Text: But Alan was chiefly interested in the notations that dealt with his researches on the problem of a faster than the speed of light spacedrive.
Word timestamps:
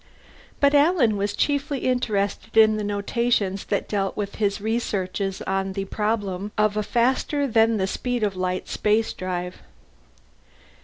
But 0.59 0.73
Alan 0.73 1.15
was 1.15 1.35
chiefly 1.35 1.81
interested 1.81 2.57
in 2.57 2.77
the 2.77 2.83
notations 2.83 3.65
that 3.65 3.87
dealt 3.87 4.17
with 4.17 4.37
his 4.37 4.59
researches 4.59 5.43
on 5.43 5.73
the 5.73 5.85
problem 5.85 6.51
of 6.57 6.75
a 6.75 6.81
faster 6.81 7.45
than 7.45 7.77
the 7.77 7.85
speed 7.85 8.23
of 8.23 8.35
light 8.35 8.65
spacedrive. 8.67 9.59